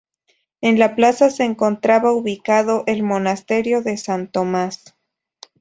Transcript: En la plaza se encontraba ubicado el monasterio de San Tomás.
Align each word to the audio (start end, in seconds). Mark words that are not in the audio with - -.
En 0.61 0.79
la 0.79 0.95
plaza 0.95 1.29
se 1.29 1.43
encontraba 1.43 2.11
ubicado 2.11 2.83
el 2.87 3.03
monasterio 3.03 3.83
de 3.83 3.97
San 3.97 4.31
Tomás. 4.31 4.95